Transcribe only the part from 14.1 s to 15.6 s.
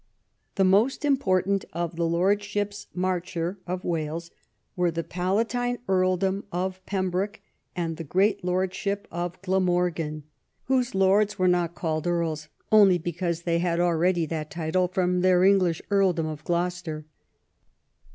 that title from their